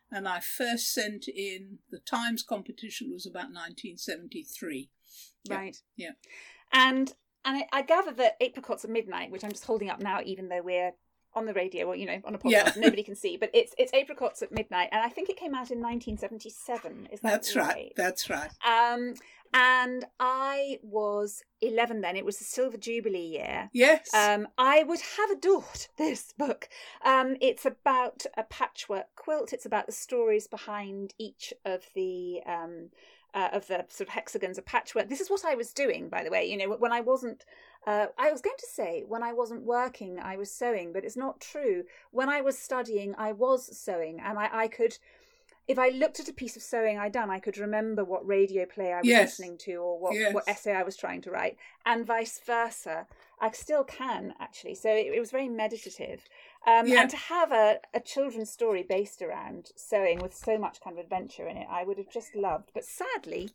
[0.10, 4.90] And I first sent in the Times competition was about 1973.
[5.44, 5.78] Yeah, right?
[5.96, 6.12] yeah.
[6.74, 7.14] And
[7.46, 10.50] and I, I gather that apricots at midnight, which I'm just holding up now, even
[10.50, 10.92] though we're
[11.34, 12.74] on the radio or you know on a podcast, Yeah.
[12.78, 15.72] nobody can see, but it's it's apricots at midnight, and I think it came out
[15.72, 17.08] in 1977.
[17.12, 17.94] Is that That's right.
[17.96, 18.52] That's right.
[18.66, 19.14] Um,
[19.54, 22.16] and I was 11 then.
[22.16, 23.70] It was the Silver Jubilee year.
[23.74, 24.14] Yes.
[24.14, 26.70] Um, I would have adored this book.
[27.04, 29.52] Um, it's about a patchwork quilt.
[29.54, 32.90] It's about the stories behind each of the um,
[33.34, 35.10] uh, of the sort of hexagons of patchwork.
[35.10, 36.46] This is what I was doing, by the way.
[36.50, 37.46] You know, when I wasn't.
[37.88, 41.18] Uh, I was going to say when I wasn't working, I was sewing, but it's
[41.18, 41.84] not true.
[42.12, 44.98] When I was studying, I was sewing, and I, I could.
[45.68, 48.66] If I looked at a piece of sewing I'd done, I could remember what radio
[48.66, 49.40] play I was Yes.
[49.40, 50.34] listening to or what, Yes.
[50.34, 53.08] what essay I was trying to write, and vice versa.
[53.40, 54.76] I still can actually.
[54.76, 56.24] So it, it was very meditative.
[56.68, 57.02] Um, Yeah.
[57.02, 61.04] And to have a, a children's story based around sewing with so much kind of
[61.04, 62.72] adventure in it, I would have just loved.
[62.74, 63.50] But sadly,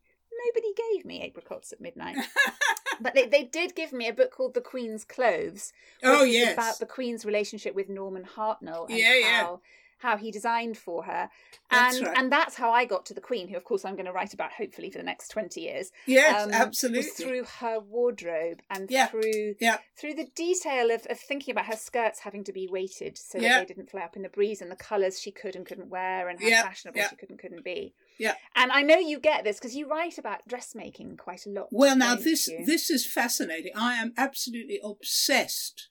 [0.47, 2.16] nobody gave me apricots at midnight.
[3.01, 6.55] but they, they did give me a book called The Queen's Clothes, Oh, yes.
[6.55, 9.57] about the Queen's relationship with Norman Hartnell and Yeah, yeah.
[9.98, 11.28] How he designed for her.
[11.70, 12.18] That's and right.
[12.18, 14.35] and that's how I got to the Queen, who of course I'm going to write
[14.35, 15.90] about hopefully for the next 20 years.
[16.06, 17.02] Yes, um, absolutely.
[17.02, 19.78] Through her wardrobe and Yeah, through yeah.
[19.98, 23.59] through the detail of, of thinking about her skirts having to be weighted so Yeah.
[23.59, 25.88] that they didn't fly up in the breeze and the colours she could and couldn't
[25.88, 27.94] wear and how Yeah, fashionable she could and couldn't be.
[28.18, 28.35] Yeah.
[28.54, 31.68] And I know you get this because you write about dressmaking quite a lot.
[31.70, 32.64] Well, now this you?
[32.64, 33.72] this is fascinating.
[33.74, 35.88] I am absolutely obsessed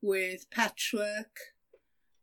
[0.00, 1.38] with patchwork,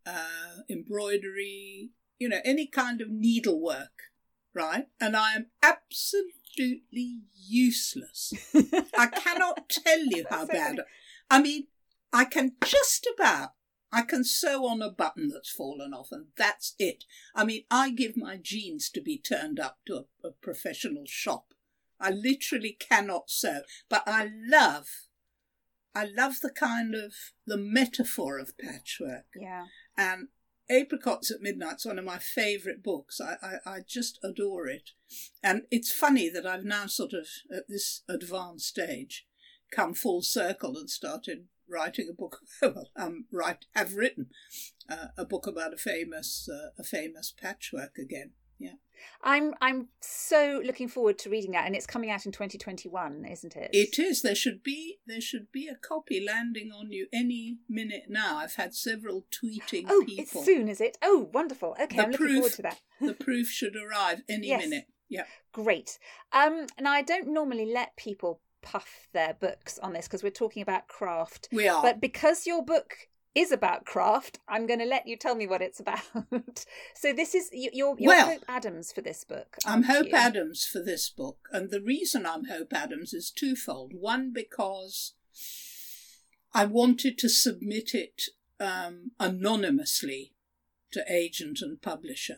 [0.06, 4.12] uh, embroidery, you know, any kind of needlework,
[4.54, 4.88] right?
[5.00, 8.34] And I am absolutely useless.
[8.98, 10.82] I cannot tell you how bad.
[11.30, 11.68] I mean,
[12.13, 13.50] I can just about.
[13.91, 17.06] I can sew on a button that's fallen off, and that's it.
[17.34, 21.54] I mean, I give my jeans to be turned up to a, a professional shop.
[22.00, 24.88] I literally cannot sew, but I love,
[25.94, 27.13] I love the kind of
[27.48, 29.28] the metaphor of patchwork.
[29.39, 29.65] Yeah.
[29.97, 30.27] And
[30.69, 33.21] Apricots at Midnight's one of my favourite books.
[33.21, 34.91] I, I, I just adore it.
[35.43, 39.27] And it's funny that I've now sort of, at this advanced stage,
[39.71, 42.39] come full circle and started writing a book.
[42.62, 44.27] Well, um, write have written
[44.89, 48.31] uh, a book about a famous uh, a famous patchwork again.
[48.58, 48.74] Yeah,
[49.22, 53.56] I'm I'm so looking forward to reading that and it's coming out in 2021, isn't
[53.56, 53.70] it?
[53.74, 54.22] it is.
[54.22, 58.38] There should be there should be a copy landing on you any minute now.
[58.38, 60.24] I've had several tweeting Oh, people.
[60.24, 60.98] it's soon, is it?
[61.02, 61.76] Oh, wonderful.
[61.82, 62.80] Okay, The I'm looking proof- forward to that.
[63.02, 64.63] the proof should arrive any Yes.
[64.63, 64.88] minute.
[65.10, 65.26] Yeah.
[65.52, 66.00] Great.
[66.32, 70.63] Um, now I don't normally let people puff their books on this because we're talking
[70.63, 71.84] about craft, We are.
[71.84, 72.96] but because your book
[73.36, 76.00] is about craft, I'm going to let you tell me what it's about.
[76.95, 79.58] so this is you- you're, you're Well, Hope Adams for this book.
[79.65, 80.15] I'm Hope you?
[80.15, 83.91] Adams for this book, and the reason I'm Hope Adams is twofold.
[83.93, 85.13] One, because
[86.54, 88.24] I wanted to submit it
[88.60, 90.34] um, anonymously
[90.91, 92.38] to agent and publisher,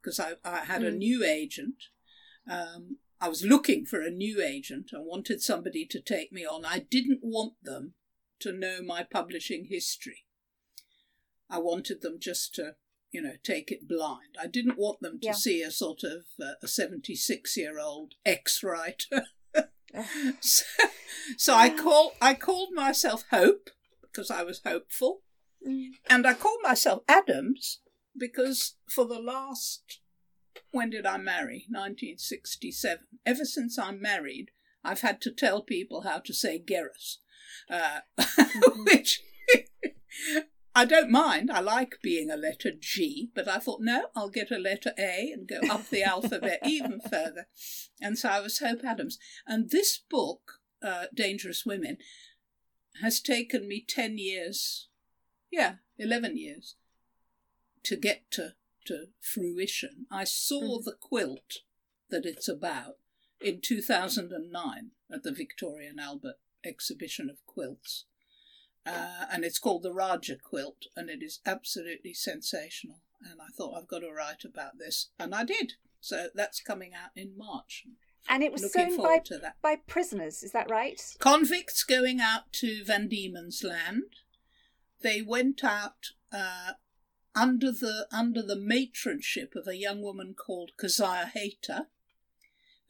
[0.00, 0.98] because I, I had a Mm.
[0.98, 1.84] new agent.
[2.48, 4.90] Um, I was looking for a new agent.
[4.94, 6.66] I wanted somebody to take me on.
[6.66, 7.94] I didn't want them
[8.40, 10.25] to know my publishing history.
[11.48, 12.74] I wanted them just to,
[13.10, 14.36] you know, take it blind.
[14.40, 15.32] I didn't want them to Yeah.
[15.32, 19.26] see a sort of uh, a 76 year old ex writer.
[20.40, 20.64] so,
[21.38, 23.70] so I call I called myself Hope
[24.02, 25.22] because I was hopeful,
[25.66, 25.92] Mm.
[26.10, 27.80] and I called myself Adams
[28.16, 30.00] because for the last
[30.70, 31.64] when did I marry?
[31.70, 33.06] 1967.
[33.24, 34.50] Ever since I'm married,
[34.84, 37.16] I've had to tell people how to say Geras,
[37.70, 38.00] uh,
[38.84, 39.22] which
[40.76, 41.50] I don't mind.
[41.50, 45.30] I like being a letter G, but I thought, no, I'll get a letter A
[45.32, 47.46] and go up the alphabet even further.
[47.98, 49.18] And so I was Hope Adams.
[49.46, 51.96] And this book, uh, Dangerous Women,
[53.00, 54.88] has taken me 10 years,
[55.50, 56.76] yeah, 11 years,
[57.84, 58.50] to get to,
[58.84, 60.04] to fruition.
[60.10, 60.84] I saw Mm.
[60.84, 61.60] the quilt
[62.10, 62.98] that it's about
[63.40, 68.04] in 2009 at the Victoria and Albert exhibition of quilts.
[68.86, 73.00] Uh, and it's called the Rajah quilt, and it is absolutely sensational.
[73.20, 75.74] And I thought I've got to write about this, and I did.
[76.00, 77.84] So that's coming out in March.
[78.28, 79.20] And it was Looking sewn by
[79.62, 80.42] by prisoners.
[80.42, 81.00] Is that right?
[81.18, 84.16] Convicts going out to Van Diemen's Land.
[85.02, 86.72] They went out uh,
[87.34, 91.86] under the under the matronship of a young woman called Keziah Hayter,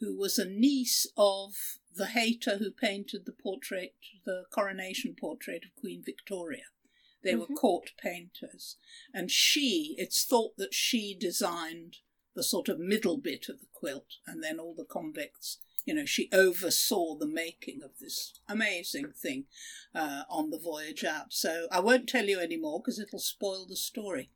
[0.01, 5.75] who was a niece of the Hayter who painted the portrait, the coronation portrait of
[5.75, 6.67] Queen Victoria.
[7.23, 7.57] They were Mhm.
[7.57, 8.77] court painters,
[9.13, 9.95] and she.
[9.99, 11.99] It's thought that she designed
[12.35, 16.05] the sort of middle bit of the quilt, and then all the convicts you know,
[16.05, 19.47] she oversaw the making of this amazing thing
[19.95, 21.33] uh, on the voyage out.
[21.33, 24.31] So I won't tell you any more because it'll spoil the story.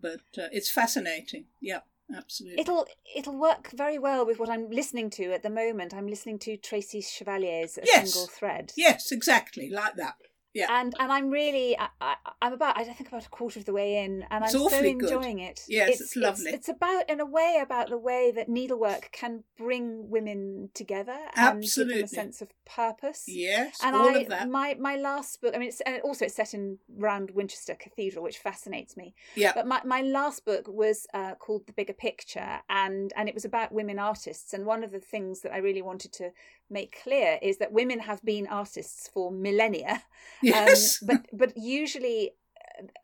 [0.00, 1.44] But uh, it's fascinating.
[1.60, 1.80] Yeah,
[2.14, 2.60] absolutely.
[2.60, 5.94] It'll it'll work very well with what I'm listening to at the moment.
[5.94, 8.12] I'm listening to Tracy Chevalier's A Yes.
[8.12, 8.72] Single Thread.
[8.76, 10.14] Yes, exactly, like that.
[10.54, 10.66] Yeah.
[10.70, 14.04] And and I'm really I, I'm about I think about a quarter of the way
[14.04, 15.10] in, and It's I'm so awfully good.
[15.10, 15.62] enjoying it.
[15.68, 16.50] Yes, it's lovely.
[16.52, 21.62] It's, about in a way about the way that needlework can bring women together and
[21.62, 23.24] give them a sense of purpose.
[23.26, 24.48] Yes, And all I, of that.
[24.48, 28.22] my my last book, I mean, it's and also it's set in round Winchester Cathedral,
[28.22, 29.14] which fascinates me.
[29.34, 29.52] Yeah.
[29.54, 33.44] But my, my last book was uh, called The Bigger Picture, and and it was
[33.44, 34.52] about women artists.
[34.54, 36.30] And one of the things that I really wanted to
[36.70, 40.02] make clear is that women have been artists for millennia,
[40.42, 40.98] yes.
[41.02, 42.32] um, but but usually.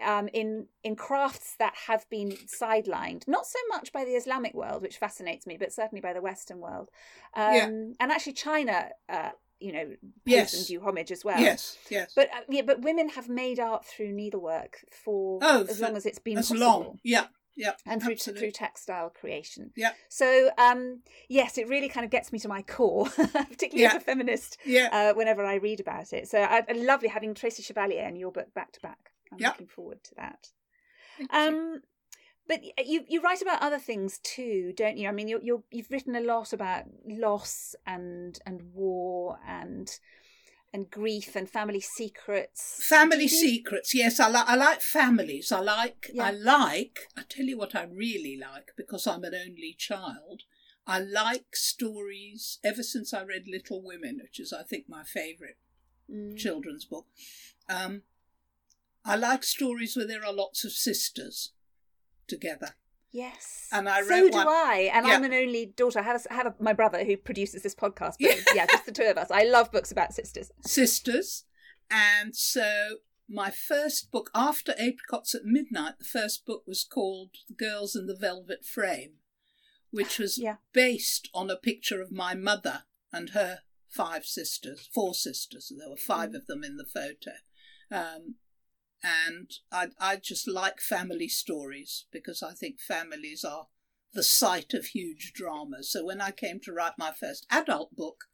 [0.05, 4.83] Um, in in crafts that have been sidelined, not so much by the Islamic world,
[4.83, 6.91] which fascinates me, but certainly by the Western world,
[7.37, 7.67] um, Yeah.
[8.01, 10.53] and actually China, uh, you know, pays Yes.
[10.53, 11.39] them due homage as well.
[11.39, 12.13] yes, yes.
[12.17, 16.05] But uh, yeah, but women have made art through needlework for Oh, as long as
[16.05, 16.67] it's been As possible.
[16.67, 16.99] long.
[17.05, 17.27] Yeah,
[17.61, 17.73] yeah.
[17.87, 18.41] and through absolutely.
[18.41, 19.71] through textile creation.
[19.77, 19.93] Yeah.
[20.09, 24.01] So um, yes, it really kind of gets me to my core, particularly as a
[24.01, 24.59] feminist.
[24.65, 24.89] Yeah.
[24.91, 28.33] Uh, whenever I read about it, so I, I lovely having Tracy Chevalier and your
[28.33, 29.13] book back to back.
[29.33, 29.49] I'm Yeah.
[29.49, 30.49] looking forward to that.
[31.19, 31.39] Thank you.
[31.39, 31.81] Um,
[32.49, 35.09] but you you write about other things too, don't you?
[35.09, 39.89] I mean, you're, you're you've written a lot about loss and and war and
[40.73, 42.85] and grief and family secrets.
[42.87, 43.95] Family secrets.
[43.95, 44.49] Yes, I like.
[44.49, 45.51] I like families.
[45.53, 46.11] I like.
[46.15, 46.27] Yeah.
[46.27, 47.09] I like.
[47.17, 50.43] I tell you what I really like because I'm an only child.
[50.87, 52.59] I like stories.
[52.65, 55.57] Ever since I read Little Women, which is I think my favourite
[56.11, 56.37] Mm.
[56.37, 57.07] children's book,
[57.69, 58.03] um,
[59.05, 61.53] I like stories where there are lots of sisters
[62.27, 62.75] together.
[63.13, 65.15] Yes, And I so do one- I, and Yeah.
[65.15, 65.99] I'm an only daughter.
[65.99, 68.15] I have a, have a, my brother who produces this podcast.
[68.21, 68.41] But Yeah.
[68.55, 69.31] yeah, just the two of us.
[69.33, 70.51] I love books about sisters.
[70.65, 71.45] sisters.
[71.91, 77.55] And so my first book after Apricots at Midnight, the first book was called The
[77.55, 79.15] Girls in the Velvet Frame,
[79.91, 80.57] which was Yeah.
[80.73, 85.73] based on a picture of my mother and her five sisters, four sisters.
[85.77, 86.35] There were five Mm.
[86.37, 87.33] of them in the photo.
[87.91, 88.37] Um,
[89.03, 93.67] and I, I just like family stories because I think families are
[94.13, 95.91] the site of huge dramas.
[95.91, 98.25] So when I came to write my first adult book,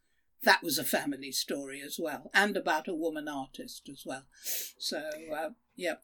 [0.42, 4.24] that was a family story as well, and about a woman artist as well.
[4.79, 5.02] So,
[5.37, 5.94] uh, yeah.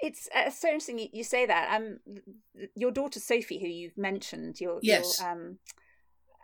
[0.00, 1.78] It's uh, so interesting you, you say that.
[1.78, 1.98] Um,
[2.74, 5.20] your daughter Sophie, who you've mentioned, your Yes.
[5.20, 5.58] your, um,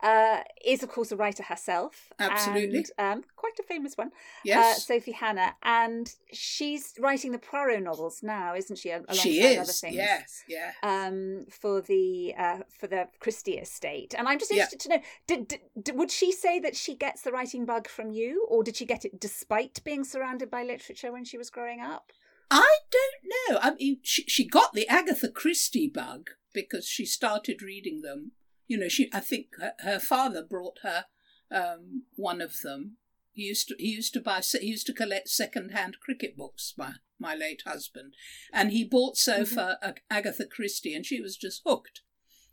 [0.02, 2.84] uh, is of course a writer herself, Absolutely.
[2.98, 4.10] and um, quite a famous one.
[4.44, 8.90] Yes, uh, Sophie Hannah, and she's writing the Poirot novels now, isn't she?
[8.90, 9.80] Alongside she other is.
[9.80, 9.94] things.
[9.96, 10.72] Yes, yeah.
[10.82, 14.64] Um, for the uh, for the Christie estate, and I'm just Yeah.
[14.64, 17.88] interested to know: did, did, did- would she say that she gets the writing bug
[17.88, 21.50] from you, or did she get it despite being surrounded by literature when she was
[21.50, 22.12] growing up?
[22.48, 23.58] I don't know.
[23.60, 28.32] I mean, she, she got the Agatha Christie bug because she started reading them.
[28.68, 29.08] You know, she.
[29.12, 31.06] I think her, her father brought her
[31.50, 32.96] um, one of them.
[33.32, 33.76] He used to.
[33.78, 34.40] He used to buy.
[34.60, 36.74] He used to collect second-hand cricket books.
[36.76, 38.14] My my late husband,
[38.52, 42.02] and he bought Sophie a Agatha Christie, and she was just hooked.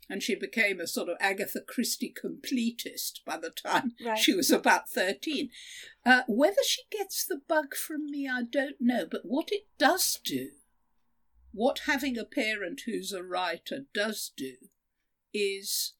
[0.08, 4.18] And she became a sort of Agatha Christie completist by the time Right.
[4.18, 5.48] she was about 13.
[6.04, 9.06] Uh, whether she gets the bug from me, I don't know.
[9.10, 10.50] But what it does do,
[11.52, 14.56] what having a parent who's a writer does do,
[15.32, 15.94] is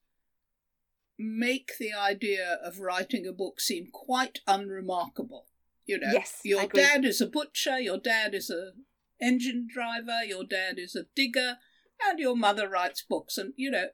[1.17, 5.47] make the idea of writing a book seem quite unremarkable.
[5.85, 8.71] You know, Yes, I your dad is a butcher, your dad is a
[9.21, 11.57] engine driver, your dad is a digger,
[12.03, 13.87] and your mother writes books, and you know,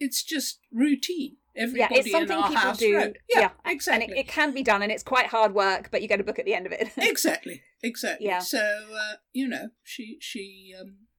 [0.00, 1.36] it's just routine.
[1.56, 2.96] Everybody yeah, it's something in our people house do.
[2.96, 3.16] wrote.
[3.32, 4.14] Yeah, and exactly.
[4.14, 6.38] it, it can be done, and it's quite hard work, but you get a book
[6.38, 6.90] at the end of it.
[6.96, 8.26] exactly, exactly.
[8.26, 8.40] Yeah.
[8.40, 11.13] So uh, you know, she she um, she.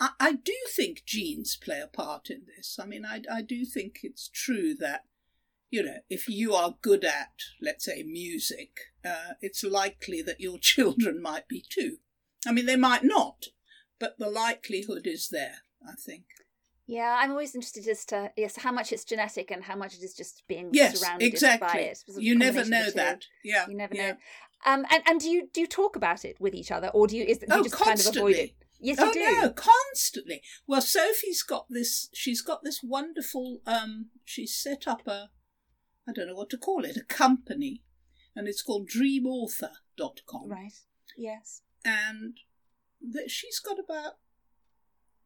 [0.00, 2.78] I, I do think genes play a part in this.
[2.80, 5.04] I mean, I I do think it's true that
[5.70, 8.70] you know if you are good at, let's say, music,
[9.04, 11.98] uh, it's likely that your children might be too.
[12.46, 13.46] I mean, they might not,
[13.98, 15.58] but the likelihood is there.
[15.86, 16.24] I think.
[16.86, 20.02] Yeah, I'm always interested as to yes how much it's genetic and how much it
[20.02, 21.82] is just being Yes, surrounded by exactly.
[21.82, 22.04] it.
[22.06, 22.96] It's a You never know of the two.
[22.98, 23.24] that.
[23.44, 23.66] Yeah.
[23.68, 24.12] You never yeah.
[24.12, 24.16] know.
[24.66, 27.16] Um, and and do you do you talk about it with each other, or do
[27.16, 28.54] you is you Oh, just kind of avoid it?
[28.80, 29.20] Yes, oh you do.
[29.20, 30.42] no, constantly.
[30.66, 32.08] Well, Sophie's got this.
[32.14, 33.60] She's got this wonderful.
[33.66, 35.30] Um, she's set up a,
[36.08, 37.82] I don't know what to call it, a company,
[38.34, 40.48] and it's called DreamAuthor.com.
[40.48, 40.72] Right.
[41.16, 41.62] Yes.
[41.84, 42.38] And
[43.00, 44.14] that she's got about,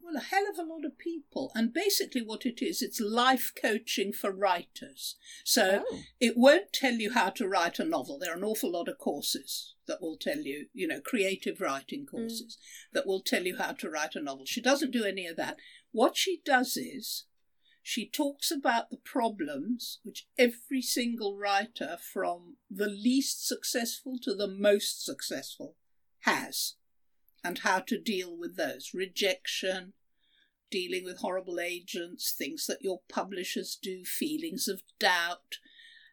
[0.04, 1.50] well, a hell of a lot of people.
[1.54, 5.16] And basically, what it is, it's life coaching for writers.
[5.44, 6.00] So oh.
[6.20, 8.18] it won't tell you how to write a novel.
[8.18, 12.06] There are an awful lot of courses that will tell you, you know, creative writing
[12.06, 12.10] mm.
[12.10, 12.58] courses
[12.92, 14.44] that will tell you how to write a novel.
[14.46, 15.56] She doesn't do any of that.
[15.92, 17.24] What she does is
[17.82, 24.48] she talks about the problems which every single writer, from the least successful to the
[24.48, 25.76] most successful,
[26.20, 26.74] has
[27.44, 28.90] and how to deal with those.
[28.94, 29.92] Rejection,
[30.70, 35.58] dealing with horrible agents, things that your publishers do, feelings of doubt,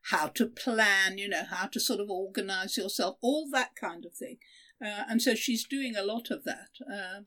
[0.06, 4.14] how to plan, you know, how to sort of organize yourself, all that kind of
[4.14, 4.38] thing.
[4.84, 6.70] Uh, and so she's doing a lot of that.
[6.92, 7.22] Uh,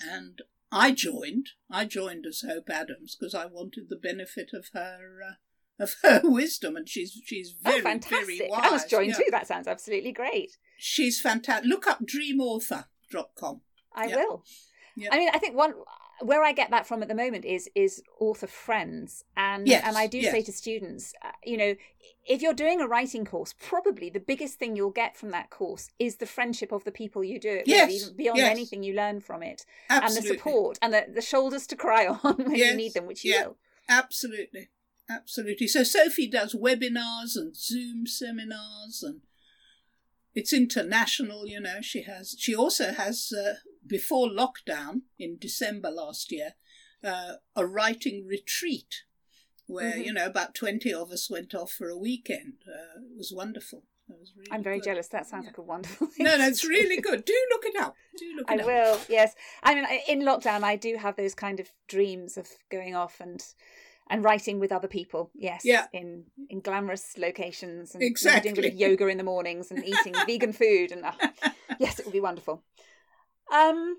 [0.00, 1.50] and I joined.
[1.70, 5.34] I joined as Hope Adams because I wanted the benefit of her uh,
[5.82, 8.38] of her wisdom, and she's she's very oh, fantastic!
[8.38, 8.60] very wise.
[8.64, 9.14] I must join yeah.
[9.14, 9.24] too.
[9.30, 10.56] That sounds absolutely great.
[10.78, 11.68] She's fantastic.
[11.68, 12.04] Look up
[13.12, 13.60] dreamauthor.com.
[13.94, 14.16] I Yeah.
[14.16, 14.44] will.
[14.96, 15.08] Yeah.
[15.12, 15.74] I mean, I think one
[16.20, 19.96] where I get that from at the moment is is author friends, and Yes, and
[19.96, 20.30] I do yes.
[20.32, 21.74] say to students, uh, you know,
[22.26, 25.88] if you're doing a writing course, probably the biggest thing you'll get from that course
[25.98, 28.94] is the friendship of the people you do it Yes, with, even beyond anything you
[28.94, 30.16] learn from it, Absolutely.
[30.16, 33.24] and the support and the, the shoulders to cry on when you need them, which
[33.24, 33.56] you will.
[33.88, 34.68] Absolutely.
[35.10, 35.66] Absolutely.
[35.66, 39.22] So Sophie does webinars and Zoom seminars and
[40.34, 41.80] it's international, you know.
[41.80, 43.54] She has she also has uh,
[43.86, 46.54] before lockdown in December last year
[47.04, 49.02] uh, a writing retreat
[49.66, 50.04] where Mhm.
[50.06, 52.54] you know about 20 of us went off for a weekend.
[52.66, 53.84] Uh, it was wonderful.
[54.08, 54.84] Really I'm very good.
[54.86, 55.08] jealous.
[55.08, 55.50] That sounds Yeah.
[55.50, 56.24] like a wonderful thing.
[56.26, 57.24] No, no, it's really good.
[57.24, 57.96] Do look it up.
[58.18, 58.66] Do look I it up.
[58.66, 59.34] will, yes.
[59.62, 63.42] I mean, in lockdown, I do have those kind of dreams of going off and
[64.10, 65.30] and writing with other people.
[65.34, 65.86] Yes, Yeah.
[65.92, 68.52] in in glamorous locations and Exactly.
[68.52, 70.92] doing a bit of yoga in the mornings and eating vegan food.
[70.92, 71.28] And oh,
[71.78, 72.62] yes, it would be wonderful.
[73.52, 73.96] Um,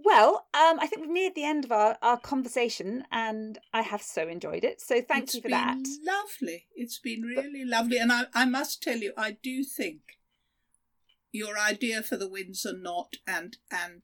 [0.00, 4.00] well, um, I think we've neared the end of our, our conversation, and I have
[4.02, 4.80] so enjoyed it.
[4.80, 5.78] So thank It's you for been that.
[6.04, 6.66] Lovely.
[6.76, 7.98] It's been really lovely.
[7.98, 10.00] And I, I must tell you, I do think
[11.32, 14.02] your idea for the Windsor Knot and and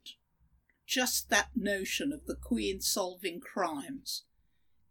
[0.87, 4.25] just that notion of the Queen solving crimes.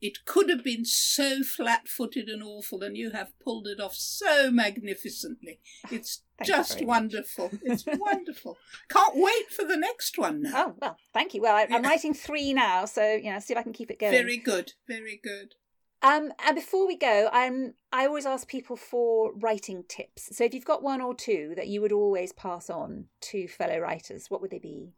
[0.03, 3.95] It could have been so flat footed and awful, and you have pulled it off
[3.95, 5.61] so magnificently.
[5.89, 7.51] It's Thank just wonderful.
[7.63, 8.57] It's wonderful.
[8.89, 10.51] Can't wait for the next one now.
[10.55, 11.41] Oh well, thank you.
[11.41, 13.97] Well, I, I'm writing three now, so you know, see if I can keep it
[13.97, 14.11] going.
[14.11, 14.73] Very good.
[14.89, 15.55] Very good.
[16.01, 20.35] Um, and before we go, um, I always ask people for writing tips.
[20.35, 23.79] So if you've got one or two that you would always pass on to fellow
[23.79, 24.91] writers, what would they be?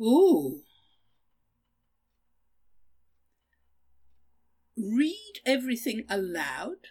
[0.00, 0.62] Ooh.
[4.76, 6.88] Read everything aloud.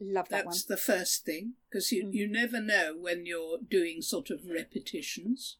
[0.00, 0.52] Love that one.
[0.52, 2.14] That's the first thing, because you, Mm.
[2.14, 5.56] you never know when you're doing sort of repetitions.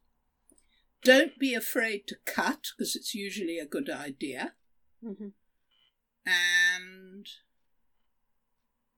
[1.03, 4.55] Don't be afraid to cut, because it's usually a good idea.
[5.01, 5.29] hmm
[6.27, 7.29] And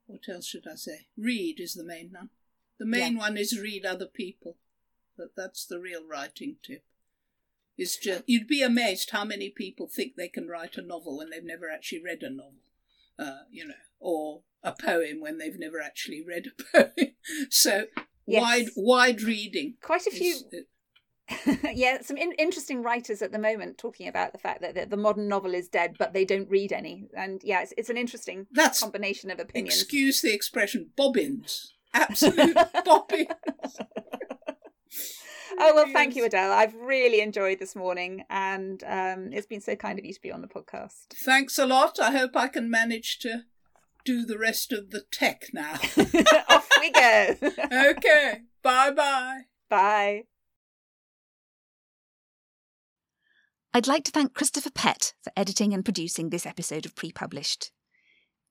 [0.07, 1.09] what else should I say?
[1.17, 2.31] Read is the main one.
[2.79, 4.57] The main one is read other people.
[5.17, 6.85] That that's the real writing tip.
[7.79, 11.31] It's just you'd be amazed how many people think they can write a novel when
[11.31, 12.55] they've never actually read a novel,
[13.19, 17.13] uh, you know, or a poem when they've never actually read a poem.
[17.51, 17.87] so
[18.29, 18.43] Yes.
[18.43, 19.75] wide wide reading.
[19.83, 20.35] Quite a few.
[20.35, 20.57] is- uh,
[21.75, 24.97] yeah, some in- interesting writers at the moment talking about the fact that the, the
[24.97, 27.09] modern novel is dead, but they don't read any.
[27.17, 29.75] And yeah, it's, it's an interesting That's combination of opinions.
[29.81, 31.75] excuse the expression bobbins.
[31.95, 33.29] Absolute bobbins.
[35.61, 36.53] Oh well, thank you, Adele.
[36.53, 40.31] I've really enjoyed this morning, and um, it's been so kind of you to be
[40.31, 41.07] on the podcast.
[41.15, 41.99] Thanks a lot.
[41.99, 43.45] I hope I can manage to
[44.05, 45.73] do the rest of the tech now.
[46.49, 47.37] Off we go.
[47.73, 48.43] okay.
[48.63, 49.41] Bye bye.
[49.71, 50.25] Bye.
[53.73, 57.73] I'd like to thank Christopher Pett for editing and producing this episode of Pre Published.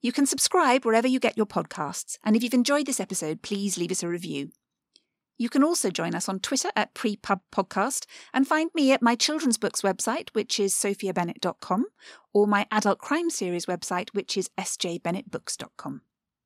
[0.02, 3.78] You can subscribe wherever you get your podcasts, and if you've enjoyed this episode, please
[3.78, 4.50] leave us a review.
[5.38, 9.14] You can also join us on Twitter at Prepub Podcast and find me at my
[9.14, 11.86] children's books website, which is sophiabennett.com,
[12.32, 16.00] or my adult crime series website, which is sjbennettbooks.com.